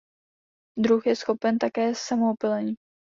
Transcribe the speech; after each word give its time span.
Druh 0.79 1.07
je 1.07 1.15
schopen 1.15 1.57
také 1.57 1.95
samoopylení. 1.95 2.75